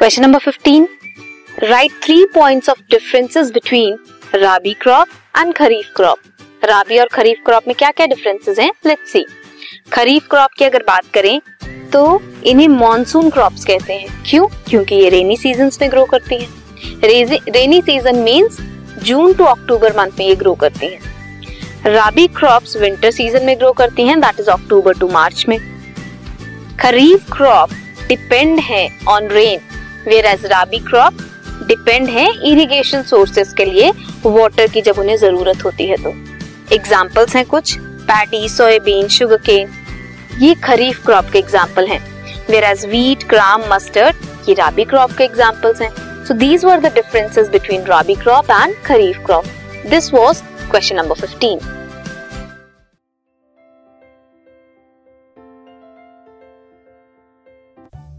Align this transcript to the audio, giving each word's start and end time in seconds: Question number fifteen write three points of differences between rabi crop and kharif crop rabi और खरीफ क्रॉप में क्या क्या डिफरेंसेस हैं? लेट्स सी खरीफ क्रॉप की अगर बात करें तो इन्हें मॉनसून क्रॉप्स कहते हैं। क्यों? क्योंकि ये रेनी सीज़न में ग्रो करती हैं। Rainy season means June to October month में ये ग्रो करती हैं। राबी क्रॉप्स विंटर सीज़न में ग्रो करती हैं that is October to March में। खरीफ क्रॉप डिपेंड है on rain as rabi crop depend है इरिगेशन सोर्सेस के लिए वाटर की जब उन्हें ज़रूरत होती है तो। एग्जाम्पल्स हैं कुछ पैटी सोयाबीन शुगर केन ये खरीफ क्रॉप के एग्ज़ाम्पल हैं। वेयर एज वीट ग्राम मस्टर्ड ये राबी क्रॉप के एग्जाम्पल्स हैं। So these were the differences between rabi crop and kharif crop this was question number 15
Question 0.00 0.22
number 0.22 0.38
fifteen 0.38 0.86
write 1.62 1.92
three 2.02 2.24
points 2.34 2.68
of 2.68 2.78
differences 2.90 3.50
between 3.52 3.98
rabi 4.34 4.72
crop 4.82 5.08
and 5.38 5.52
kharif 5.54 5.90
crop 5.96 6.64
rabi 6.64 6.98
और 6.98 7.08
खरीफ 7.12 7.42
क्रॉप 7.46 7.66
में 7.68 7.74
क्या 7.78 7.90
क्या 7.90 8.06
डिफरेंसेस 8.06 8.58
हैं? 8.58 8.70
लेट्स 8.86 9.12
सी 9.12 9.24
खरीफ 9.92 10.28
क्रॉप 10.30 10.50
की 10.58 10.64
अगर 10.64 10.82
बात 10.86 11.10
करें 11.14 11.40
तो 11.92 12.22
इन्हें 12.44 12.68
मॉनसून 12.68 13.30
क्रॉप्स 13.30 13.64
कहते 13.64 13.92
हैं। 13.92 14.22
क्यों? 14.26 14.46
क्योंकि 14.68 14.94
ये 14.94 15.08
रेनी 15.08 15.36
सीज़न 15.36 15.70
में 15.80 15.90
ग्रो 15.90 16.04
करती 16.14 16.36
हैं। 16.36 16.48
Rainy 17.52 17.80
season 17.82 18.18
means 18.18 18.60
June 19.04 19.32
to 19.32 19.44
October 19.44 19.96
month 19.98 20.18
में 20.18 20.26
ये 20.26 20.34
ग्रो 20.34 20.54
करती 20.54 20.86
हैं। 20.86 21.92
राबी 21.92 22.26
क्रॉप्स 22.38 22.76
विंटर 22.76 23.10
सीज़न 23.10 23.44
में 23.46 23.58
ग्रो 23.58 23.72
करती 23.72 24.06
हैं 24.06 24.20
that 24.20 24.40
is 24.40 24.50
October 24.50 24.98
to 24.98 25.08
March 25.10 25.44
में। 25.48 25.58
खरीफ 26.80 27.32
क्रॉप 27.32 27.70
डिपेंड 28.08 28.58
है 28.60 28.88
on 29.08 29.28
rain 29.28 29.60
as 30.08 30.44
rabi 30.46 30.78
crop 30.80 31.18
depend 31.68 32.08
है 32.08 32.26
इरिगेशन 32.50 33.02
सोर्सेस 33.02 33.52
के 33.52 33.64
लिए 33.64 33.90
वाटर 34.26 34.68
की 34.68 34.82
जब 34.82 34.98
उन्हें 34.98 35.16
ज़रूरत 35.16 35.64
होती 35.64 35.86
है 35.86 35.96
तो। 35.96 36.10
एग्जाम्पल्स 36.74 37.36
हैं 37.36 37.44
कुछ 37.46 37.76
पैटी 37.78 38.48
सोयाबीन 38.48 39.08
शुगर 39.08 39.36
केन 39.46 39.72
ये 40.40 40.54
खरीफ 40.64 41.04
क्रॉप 41.06 41.30
के 41.32 41.38
एग्ज़ाम्पल 41.38 41.86
हैं। 41.86 42.00
वेयर 42.50 42.64
एज 42.64 42.84
वीट 42.86 43.26
ग्राम 43.28 43.64
मस्टर्ड 43.72 44.48
ये 44.48 44.54
राबी 44.54 44.84
क्रॉप 44.84 45.12
के 45.12 45.24
एग्जाम्पल्स 45.24 45.82
हैं। 45.82 45.90
So 46.26 46.34
these 46.34 46.64
were 46.64 46.80
the 46.80 46.92
differences 46.94 47.48
between 47.48 47.84
rabi 47.86 48.14
crop 48.14 48.50
and 48.50 48.74
kharif 48.84 49.24
crop 49.26 49.44
this 49.86 50.12
was 50.14 50.42
question 50.70 50.96
number 50.96 51.26
15 51.26 51.79